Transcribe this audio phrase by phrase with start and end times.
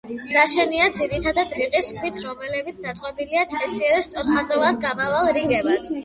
[0.35, 5.91] ნაშენია ძირითადად, რიყის ქვით, რომლებიც დაწყობილია წესიერ, სწორხაზოვნად გამავალ რიგებად.